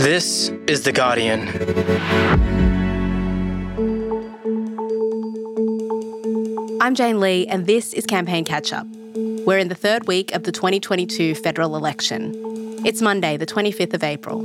[0.00, 1.46] This is The Guardian.
[6.80, 8.86] I'm Jane Lee, and this is Campaign Catch Up.
[9.44, 12.32] We're in the third week of the 2022 federal election.
[12.86, 14.40] It's Monday, the 25th of April.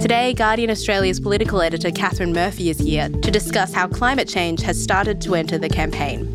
[0.00, 4.82] Today, Guardian Australia's political editor Catherine Murphy is here to discuss how climate change has
[4.82, 6.28] started to enter the campaign.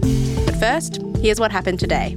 [0.45, 2.15] But first, here's what happened today.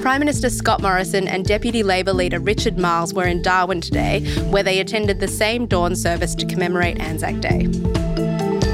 [0.00, 4.62] Prime Minister Scott Morrison and Deputy Labor leader Richard Marles were in Darwin today, where
[4.62, 7.66] they attended the same dawn service to commemorate Anzac Day.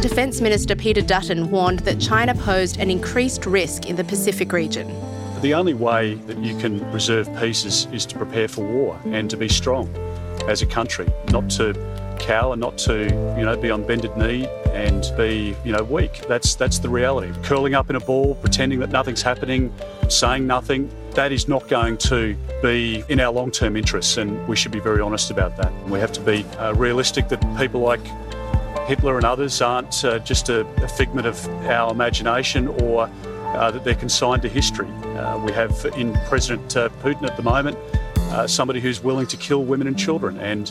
[0.00, 4.86] Defence Minister Peter Dutton warned that China posed an increased risk in the Pacific region.
[5.40, 9.28] The only way that you can preserve peace is, is to prepare for war and
[9.28, 9.92] to be strong
[10.46, 11.74] as a country, not to
[12.20, 13.06] cower, not to,
[13.36, 16.24] you know, be on bended knee and be, you know, weak.
[16.28, 17.32] That's that's the reality.
[17.42, 19.74] Curling up in a ball, pretending that nothing's happening,
[20.08, 24.70] saying nothing, that is not going to be in our long-term interests, and we should
[24.70, 25.72] be very honest about that.
[25.88, 28.04] We have to be uh, realistic that people like
[28.86, 33.10] Hitler and others aren't uh, just a, a, figment of our imagination or
[33.54, 34.88] uh, that they're consigned to history.
[35.16, 37.78] Uh, we have in President uh, Putin at the moment
[38.32, 40.70] uh, somebody who's willing to kill women and children, and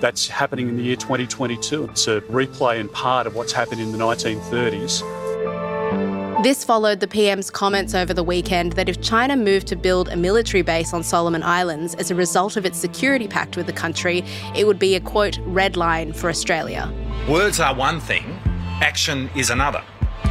[0.00, 1.84] that's happening in the year 2022.
[1.84, 5.25] It's a replay and part of what's happened in the 1930s.
[6.46, 10.14] This followed the PM's comments over the weekend that if China moved to build a
[10.14, 14.24] military base on Solomon Islands as a result of its security pact with the country,
[14.54, 16.88] it would be a quote, red line for Australia.
[17.28, 18.38] Words are one thing,
[18.80, 19.82] action is another.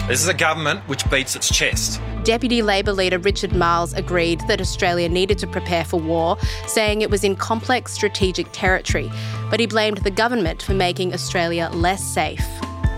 [0.07, 1.99] This is a government which beats its chest.
[2.23, 7.11] Deputy Labor leader Richard Marles agreed that Australia needed to prepare for war, saying it
[7.11, 9.11] was in complex strategic territory,
[9.49, 12.47] but he blamed the government for making Australia less safe.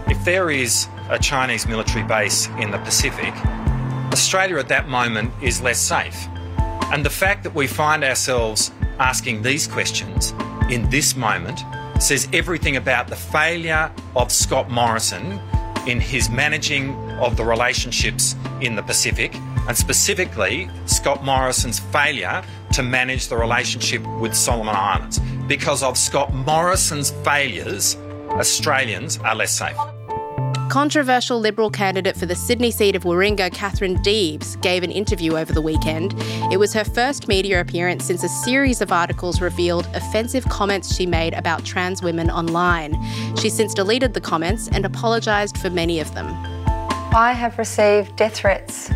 [0.08, 3.34] If there is a Chinese military base in the Pacific,
[4.12, 6.28] Australia at that moment is less safe.
[6.92, 10.34] And the fact that we find ourselves asking these questions
[10.70, 11.60] in this moment
[12.00, 15.40] says everything about the failure of Scott Morrison
[15.88, 19.34] in his managing of the relationships in the Pacific,
[19.68, 25.20] and specifically Scott Morrison's failure to manage the relationship with Solomon Islands.
[25.48, 27.96] Because of Scott Morrison's failures,
[28.32, 29.78] Australians are less safe.
[30.70, 35.54] Controversial Liberal candidate for the Sydney seat of Warringah, Katherine Deves, gave an interview over
[35.54, 36.14] the weekend.
[36.52, 41.06] It was her first media appearance since a series of articles revealed offensive comments she
[41.06, 43.02] made about trans women online.
[43.38, 46.28] She's since deleted the comments and apologised for many of them.
[47.16, 48.92] I have received death threats.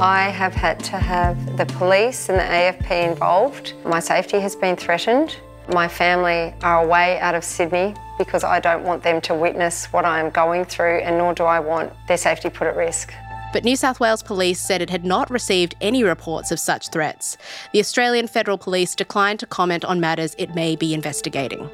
[0.00, 3.72] I have had to have the police and the AFP involved.
[3.84, 5.36] My safety has been threatened.
[5.72, 10.04] My family are away out of Sydney because I don't want them to witness what
[10.04, 13.12] I am going through, and nor do I want their safety put at risk.
[13.52, 17.38] But New South Wales Police said it had not received any reports of such threats.
[17.72, 21.70] The Australian Federal Police declined to comment on matters it may be investigating.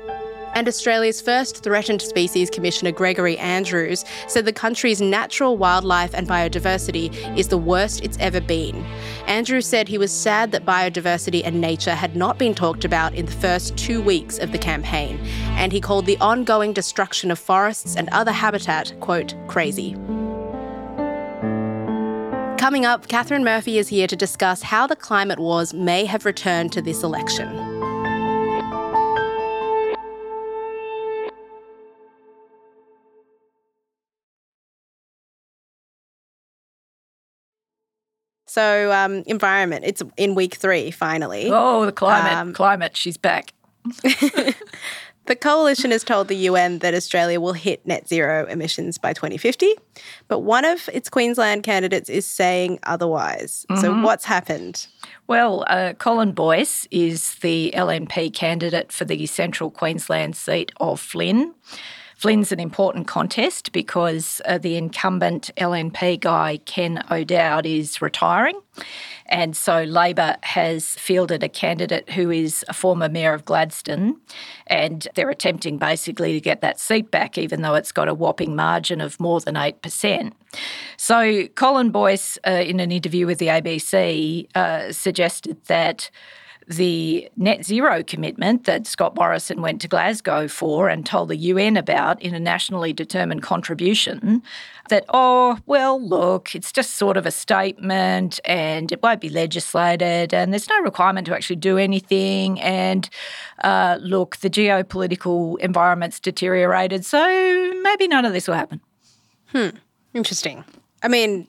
[0.55, 7.13] And Australia's first threatened species commissioner, Gregory Andrews, said the country's natural wildlife and biodiversity
[7.37, 8.77] is the worst it's ever been.
[9.27, 13.27] Andrews said he was sad that biodiversity and nature had not been talked about in
[13.27, 15.19] the first two weeks of the campaign,
[15.59, 19.95] and he called the ongoing destruction of forests and other habitat, quote, crazy.
[22.59, 26.73] Coming up, Catherine Murphy is here to discuss how the climate wars may have returned
[26.73, 27.74] to this election.
[38.55, 41.49] So, um, environment, it's in week three, finally.
[41.51, 43.53] Oh, the climate, um, climate, she's back.
[43.85, 49.75] the coalition has told the UN that Australia will hit net zero emissions by 2050,
[50.29, 53.67] but one of its Queensland candidates is saying otherwise.
[53.71, 53.81] Mm-hmm.
[53.81, 54.87] So, what's happened?
[55.27, 61.55] Well, uh, Colin Boyce is the LNP candidate for the central Queensland seat of Flynn.
[62.17, 68.61] Flynn's an important contest because uh, the incumbent LNP guy, Ken O'Dowd, is retiring.
[69.27, 74.21] And so Labor has fielded a candidate who is a former mayor of Gladstone,
[74.67, 78.55] and they're attempting basically to get that seat back, even though it's got a whopping
[78.55, 80.33] margin of more than 8%.
[80.97, 86.11] So Colin Boyce, uh, in an interview with the ABC, uh, suggested that
[86.67, 91.77] the net zero commitment that Scott Morrison went to Glasgow for and told the UN
[91.77, 94.43] about in a nationally determined contribution
[94.89, 100.33] that, oh, well, look, it's just sort of a statement and it won't be legislated
[100.33, 102.61] and there's no requirement to actually do anything.
[102.61, 103.09] And
[103.63, 107.19] uh, look, the geopolitical environment's deteriorated, so
[107.83, 108.81] maybe none of this will happen.
[109.47, 109.71] Hmm.
[110.13, 110.65] Interesting.
[111.03, 111.49] I mean,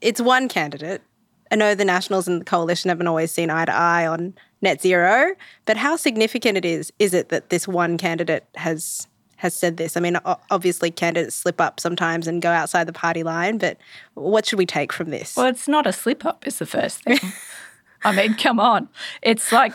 [0.00, 1.02] it's one candidate
[1.50, 4.80] I know the Nationals and the Coalition haven't always seen eye to eye on net
[4.82, 5.34] zero.
[5.64, 9.06] But how significant it is is it that this one candidate has
[9.36, 9.96] has said this?
[9.96, 10.18] I mean,
[10.50, 13.78] obviously candidates slip up sometimes and go outside the party line, but
[14.14, 15.36] what should we take from this?
[15.36, 17.18] Well, it's not a slip up is the first thing.
[18.04, 18.88] I mean, come on.
[19.22, 19.72] It's like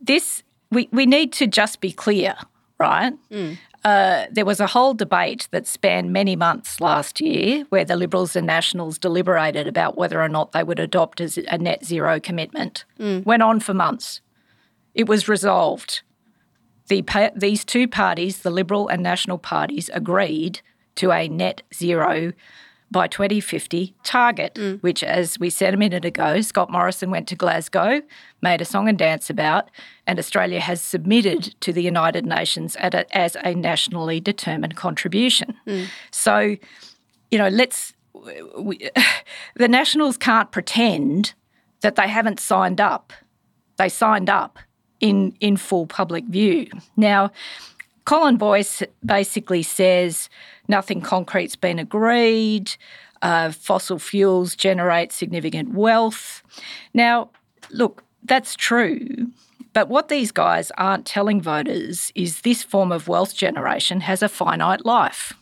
[0.00, 2.36] this we, we need to just be clear,
[2.78, 3.12] right?
[3.30, 3.58] Mm.
[3.82, 8.36] Uh, there was a whole debate that spanned many months last year where the Liberals
[8.36, 12.84] and Nationals deliberated about whether or not they would adopt a net zero commitment.
[12.98, 13.24] Mm.
[13.24, 14.20] Went on for months.
[14.94, 16.02] It was resolved.
[16.88, 17.04] The,
[17.34, 20.60] these two parties, the Liberal and National parties, agreed
[20.96, 22.32] to a net zero
[22.90, 24.82] by 2050 target, mm.
[24.82, 28.02] which, as we said a minute ago, Scott Morrison went to Glasgow,
[28.42, 29.70] made a song and dance about,
[30.06, 35.54] and Australia has submitted to the United Nations a, as a nationally determined contribution.
[35.66, 35.86] Mm.
[36.10, 36.56] So,
[37.30, 37.94] you know, let's.
[38.58, 38.90] We,
[39.54, 41.34] the Nationals can't pretend
[41.80, 43.12] that they haven't signed up.
[43.76, 44.58] They signed up
[44.98, 46.66] in in full public view.
[46.96, 47.30] Now,
[48.04, 50.28] Colin Boyce basically says
[50.68, 52.72] nothing concrete's been agreed.
[53.22, 56.42] Uh, fossil fuels generate significant wealth.
[56.94, 57.30] Now,
[57.70, 59.28] look, that's true.
[59.72, 64.28] But what these guys aren't telling voters is this form of wealth generation has a
[64.28, 65.32] finite life.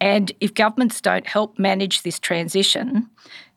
[0.00, 3.08] And if governments don't help manage this transition,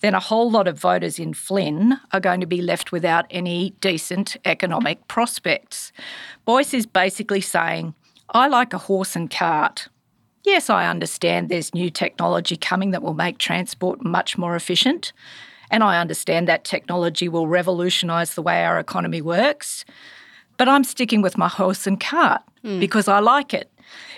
[0.01, 3.71] then a whole lot of voters in Flynn are going to be left without any
[3.81, 5.91] decent economic prospects.
[6.45, 7.93] Boyce is basically saying,
[8.29, 9.89] I like a horse and cart.
[10.43, 15.11] Yes, I understand there's new technology coming that will make transport much more efficient.
[15.69, 19.85] And I understand that technology will revolutionise the way our economy works.
[20.57, 22.79] But I'm sticking with my horse and cart mm.
[22.79, 23.71] because I like it.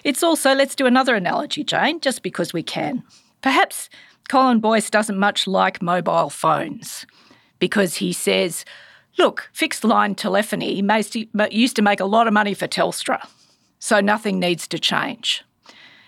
[0.03, 3.03] It's also, let's do another analogy, Jane, just because we can.
[3.41, 3.89] Perhaps
[4.29, 7.05] Colin Boyce doesn't much like mobile phones
[7.59, 8.65] because he says,
[9.17, 10.81] look, fixed line telephony
[11.51, 13.27] used to make a lot of money for Telstra,
[13.79, 15.43] so nothing needs to change.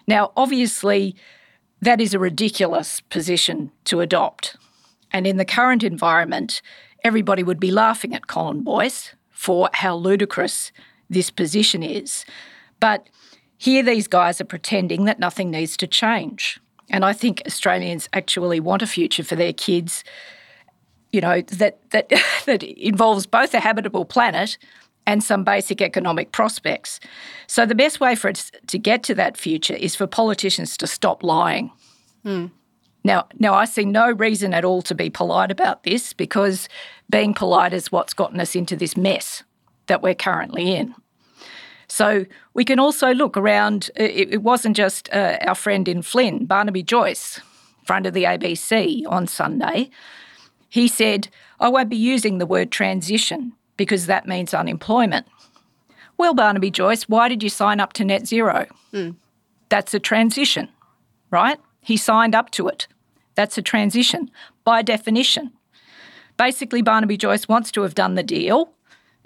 [0.07, 1.15] Now, obviously,
[1.81, 4.56] that is a ridiculous position to adopt.
[5.12, 6.62] And in the current environment,
[7.04, 10.71] everybody would be laughing at Colin Boyce for how ludicrous
[11.09, 12.25] this position is.
[12.80, 13.09] But
[13.57, 16.59] here, these guys are pretending that nothing needs to change.
[16.89, 20.03] And I think Australians actually want a future for their kids,
[21.12, 22.09] you know, that, that,
[22.45, 24.57] that involves both a habitable planet
[25.06, 27.00] and some basic economic prospects.
[27.47, 30.88] So the best way for us to get to that future is for politicians to
[30.88, 31.71] stop lying.
[32.25, 32.51] Mm.
[33.03, 36.69] Now, now I see no reason at all to be polite about this because
[37.09, 39.44] being polite is what's gotten us into this mess
[39.88, 40.95] that we're currently in.
[41.94, 42.25] So
[42.56, 43.92] we can also look around.
[43.95, 47.40] It, wasn't just uh, our friend in Flynn, Barnaby Joyce,
[47.86, 49.92] front of the ABC on Sunday.
[50.69, 51.28] He said,
[51.60, 55.28] I won't be using the word transition because that means unemployment.
[56.18, 58.66] Well, Barnaby Joyce, why did you sign up to net zero?
[58.92, 59.18] Mm.
[59.69, 60.69] That's a transition,
[61.30, 61.60] right?
[61.80, 62.88] He signed up to it.
[63.36, 64.31] That's a transition
[64.63, 65.51] by definition.
[66.38, 68.74] Basically, Barnaby Joyce wants to have done the deal,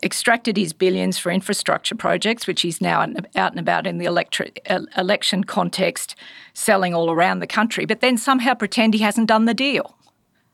[0.04, 3.02] extracted his billions for infrastructure projects, which he's now
[3.36, 4.66] out and about in the electric,
[4.96, 6.16] election context,
[6.54, 9.98] selling all around the country, but then somehow pretend he hasn't done the deal.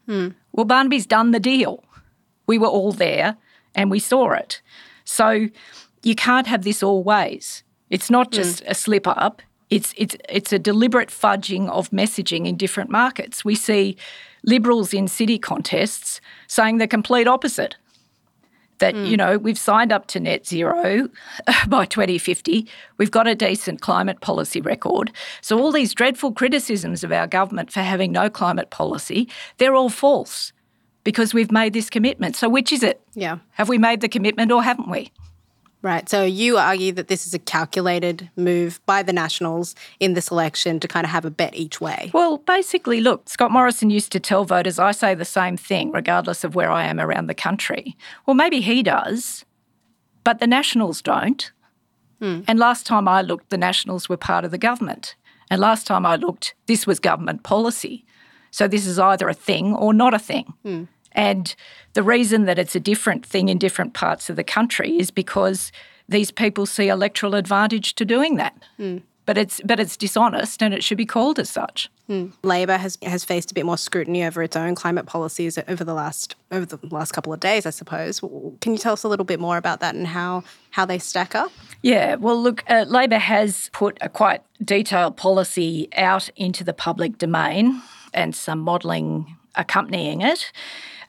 [0.08, 0.36] Mm.
[0.52, 1.84] Well, Barnaby's done the deal.
[2.48, 3.38] We were all there
[3.76, 4.62] and we saw it.
[5.04, 5.48] So
[6.04, 7.64] you can't have this always.
[7.90, 8.36] It's not hmm.
[8.36, 8.70] just mm.
[8.70, 9.42] a slip up.
[9.70, 13.44] It's it's it's a deliberate fudging of messaging in different markets.
[13.44, 13.98] We see
[14.44, 17.76] liberals in city contests saying the complete opposite.
[18.84, 19.08] That mm.
[19.10, 21.08] you know we've signed up to net zero
[21.70, 22.68] by 2050.
[22.98, 25.10] We've got a decent climate policy record.
[25.40, 29.88] So all these dreadful criticisms of our government for having no climate policy, they're all
[29.88, 30.52] false
[31.06, 32.36] because we've made this commitment.
[32.36, 33.00] So which is it?
[33.14, 33.38] Yeah.
[33.52, 35.14] Have we made the commitment or haven't we?
[35.84, 36.08] Right.
[36.08, 40.80] So you argue that this is a calculated move by the Nationals in this election
[40.80, 42.10] to kind of have a bet each way.
[42.14, 46.46] Well, basically, look, Scott Morrison used to tell voters, I say the same thing regardless
[46.46, 47.98] of where I am around the country.
[48.26, 49.44] Well, maybe he does,
[50.24, 51.52] but the Nationals don't.
[52.20, 52.42] Hmm.
[52.48, 55.16] And last time I looked, the Nationals were part of the government.
[55.52, 58.06] And last time I looked, this was government policy.
[58.52, 60.54] So this is either a thing or not a thing.
[60.64, 60.84] Hmm.
[61.14, 61.56] And
[61.94, 65.72] the reason that it's a different thing in different parts of the country is because
[66.10, 68.56] these people see electoral advantage to doing that.
[68.80, 69.04] Mm.
[69.26, 71.90] But it's but it's dishonest and it should be called as such.
[72.10, 72.34] Mm.
[72.44, 75.94] Labor has has faced a bit more scrutiny over its own climate policies over the
[75.94, 78.20] last over the last couple of days, I suppose.
[78.60, 81.36] Can you tell us a little bit more about that and how how they stack
[81.36, 81.54] up?
[81.82, 87.18] Yeah, well, look, uh, Labor has put a quite detailed policy out into the public
[87.18, 87.82] domain
[88.14, 90.52] and some modelling accompanying it.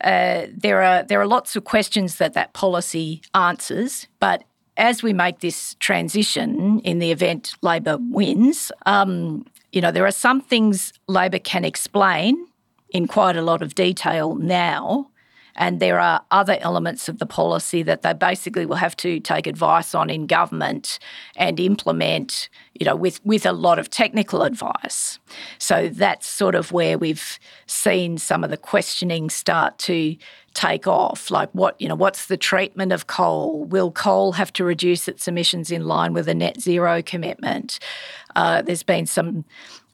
[0.05, 4.45] Uh, there are there are lots of questions that that policy answers, but
[4.77, 10.13] as we make this transition in the event Labor wins, um, you know, there are
[10.13, 12.47] some things Labor can explain
[12.91, 15.09] in quite a lot of detail now.
[15.57, 19.47] And there are other elements of the policy that they basically will have to take
[19.47, 20.99] advice on in government
[21.37, 25.19] and implement, you know, with, with a lot of technical advice.
[25.59, 30.17] So that's sort of where we've seen some of the questioning start to
[30.55, 31.31] take off?
[31.31, 33.65] Like what, you know, what's the treatment of coal?
[33.65, 37.79] Will coal have to reduce its emissions in line with a net zero commitment?
[38.37, 39.45] Uh, there's been some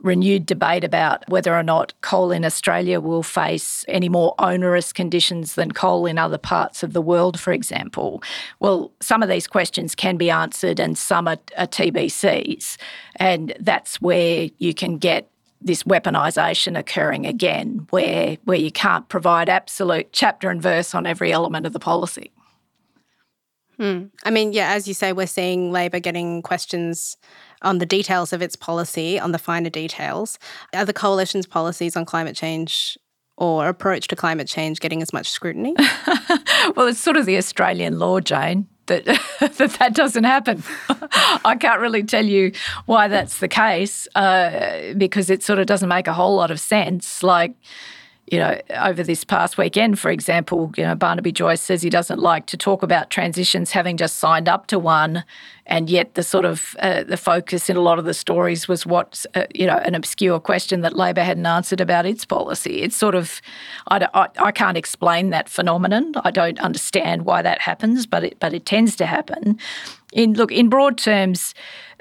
[0.03, 5.55] renewed debate about whether or not coal in Australia will face any more onerous conditions
[5.55, 8.23] than coal in other parts of the world, for example.
[8.59, 12.77] Well, some of these questions can be answered and some are, are TBCs.
[13.17, 15.31] And that's where you can get
[15.61, 21.33] this weaponisation occurring again, where where you can't provide absolute chapter and verse on every
[21.33, 22.33] element of the policy.
[23.77, 24.05] Hmm.
[24.25, 27.17] I mean, yeah, as you say, we're seeing Labor getting questions
[27.63, 30.39] on the details of its policy, on the finer details.
[30.75, 32.99] Are the coalition's policies on climate change
[33.37, 35.75] or approach to climate change getting as much scrutiny?
[36.77, 39.05] well, it's sort of the Australian law, Jane that
[39.57, 40.63] that, that doesn't happen.
[41.45, 42.53] I can't really tell you
[42.85, 46.61] why that's the case uh, because it sort of doesn't make a whole lot of
[46.61, 47.23] sense.
[47.23, 47.55] Like,
[48.31, 52.21] you know, over this past weekend, for example, you know, Barnaby Joyce says he doesn't
[52.21, 55.25] like to talk about transitions, having just signed up to one,
[55.67, 58.87] and yet the sort of uh, the focus in a lot of the stories was
[58.87, 62.83] what uh, you know an obscure question that Labor hadn't answered about its policy.
[62.83, 63.43] It's sort of
[63.89, 66.13] I, I, I can't explain that phenomenon.
[66.23, 69.59] I don't understand why that happens, but it but it tends to happen.
[70.13, 71.55] In look in broad terms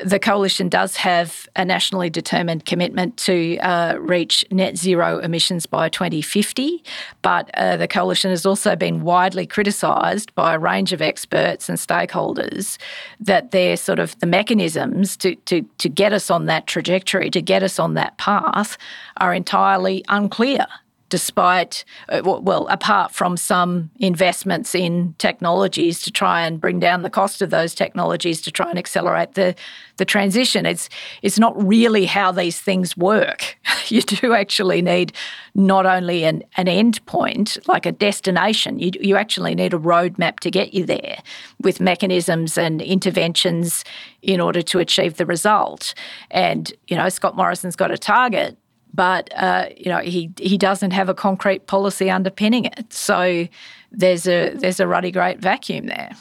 [0.04, 5.90] the coalition does have a nationally determined commitment to uh, reach net zero emissions by
[5.90, 6.84] 2050,
[7.22, 11.78] but uh, the coalition has also been widely criticised by a range of experts and
[11.78, 12.78] stakeholders
[13.20, 17.42] that they're sort of the mechanisms to, to, to get us on that trajectory, to
[17.42, 18.78] get us on that path,
[19.18, 20.66] are entirely unclear
[21.10, 27.10] despite, uh, well, apart from some investments in technologies to try and bring down the
[27.10, 29.56] cost of those technologies to try and accelerate the,
[29.98, 30.66] the transition.
[30.66, 30.88] It's,
[31.22, 33.58] it's not really how these things work.
[33.88, 35.14] you do actually need
[35.56, 40.40] not only an, an end point, like a destination, you, you actually need a roadmap
[40.42, 41.18] to get you there
[41.62, 43.84] with mechanisms and interventions
[44.22, 45.94] in order to achieve the result.
[46.30, 48.58] And, you know, Scott Morrison's got a target
[49.00, 52.92] but uh, you know he he doesn't have a concrete policy underpinning it.
[52.92, 53.48] So
[53.94, 56.12] there's a there's a ruddy great vacuum there.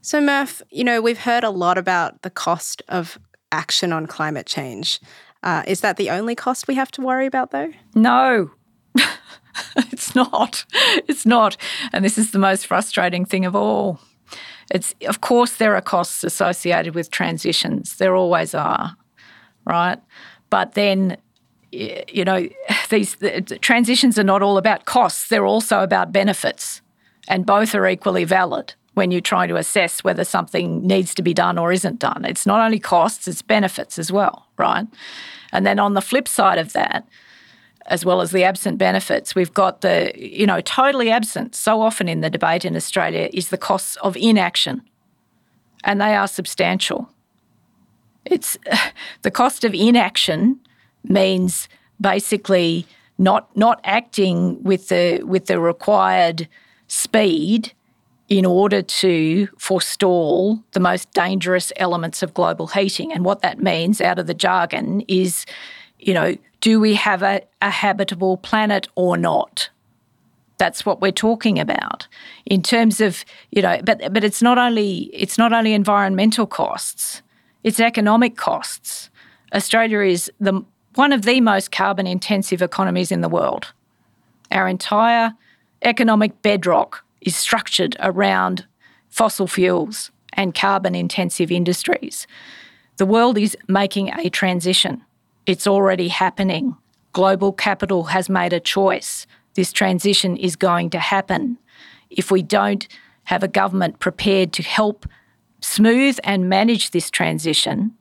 [0.00, 3.18] So Murph, you know we've heard a lot about the cost of
[3.52, 5.00] action on climate change.
[5.42, 7.70] Uh, is that the only cost we have to worry about, though?
[7.94, 8.52] No.
[9.76, 10.64] it's not.
[11.06, 11.58] It's not.
[11.92, 14.00] And this is the most frustrating thing of all.
[14.70, 17.96] It's of course there are costs associated with transitions.
[17.96, 18.96] There always are,
[19.66, 19.98] right?
[20.48, 21.18] But then
[21.74, 22.48] you know,
[22.90, 26.80] these the transitions are not all about costs, they're also about benefits.
[27.26, 31.34] And both are equally valid when you're trying to assess whether something needs to be
[31.34, 32.24] done or isn't done.
[32.24, 34.86] It's not only costs, it's benefits as well, right?
[35.52, 37.06] And then on the flip side of that,
[37.86, 42.08] as well as the absent benefits, we've got the, you know, totally absent so often
[42.08, 44.82] in the debate in Australia is the costs of inaction.
[45.82, 47.10] And they are substantial.
[48.24, 48.56] It's
[49.22, 50.60] the cost of inaction
[51.04, 51.68] means
[52.00, 52.86] basically
[53.18, 56.48] not not acting with the with the required
[56.88, 57.72] speed
[58.28, 63.12] in order to forestall the most dangerous elements of global heating.
[63.12, 65.44] And what that means out of the jargon is,
[65.98, 69.68] you know, do we have a, a habitable planet or not?
[70.56, 72.08] That's what we're talking about
[72.46, 77.22] in terms of, you know, but but it's not only it's not only environmental costs,
[77.64, 79.10] it's economic costs.
[79.52, 83.72] Australia is the one of the most carbon intensive economies in the world.
[84.50, 85.32] Our entire
[85.82, 88.66] economic bedrock is structured around
[89.08, 92.26] fossil fuels and carbon intensive industries.
[92.96, 95.02] The world is making a transition.
[95.46, 96.76] It's already happening.
[97.12, 99.26] Global capital has made a choice.
[99.54, 101.58] This transition is going to happen.
[102.10, 102.86] If we don't
[103.24, 105.06] have a government prepared to help
[105.60, 107.94] smooth and manage this transition,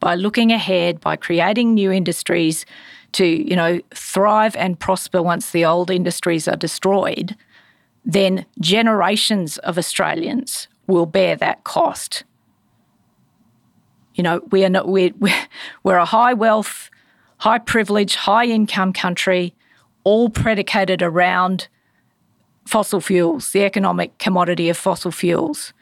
[0.00, 2.66] by looking ahead, by creating new industries
[3.12, 7.36] to, you know, thrive and prosper once the old industries are destroyed,
[8.04, 12.24] then generations of Australians will bear that cost.
[14.14, 15.12] You know, we are not, we're,
[15.82, 16.90] we're a high wealth,
[17.38, 19.54] high privilege, high income country,
[20.04, 21.68] all predicated around
[22.66, 25.72] fossil fuels, the economic commodity of fossil fuels.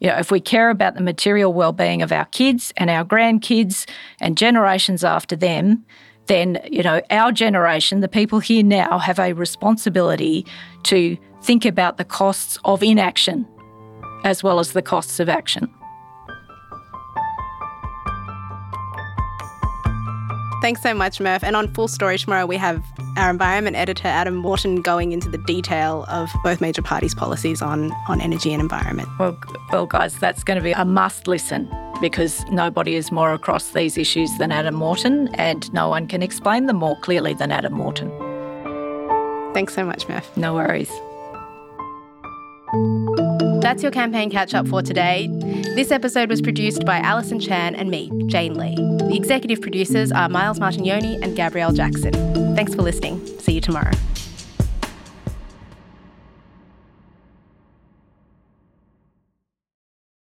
[0.00, 3.88] You know, if we care about the material well-being of our kids and our grandkids
[4.18, 5.84] and generations after them,
[6.26, 10.46] then you know our generation, the people here now, have a responsibility
[10.84, 13.46] to think about the costs of inaction
[14.24, 15.68] as well as the costs of action.
[20.60, 21.42] Thanks so much, Murph.
[21.42, 22.84] And on Full Story tomorrow, we have
[23.16, 27.92] our environment editor, Adam Morton, going into the detail of both major parties' policies on,
[28.08, 29.08] on energy and environment.
[29.18, 29.38] Well,
[29.72, 31.70] well, guys, that's going to be a must listen
[32.02, 36.66] because nobody is more across these issues than Adam Morton, and no one can explain
[36.66, 38.10] them more clearly than Adam Morton.
[39.54, 40.36] Thanks so much, Murph.
[40.36, 40.90] No worries.
[43.62, 45.28] That's your campaign catch up for today.
[45.76, 48.74] This episode was produced by Alison Chan and me, Jane Lee.
[48.74, 52.12] The executive producers are Miles Martignoni and Gabrielle Jackson.
[52.56, 53.24] Thanks for listening.
[53.38, 53.92] See you tomorrow.